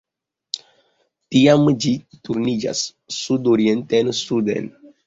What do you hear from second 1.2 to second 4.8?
Tiam ĝi turniĝas sudorienten-suden.